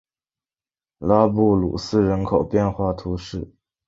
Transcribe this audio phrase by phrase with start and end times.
[0.97, 3.53] 拉布鲁斯人口变化图示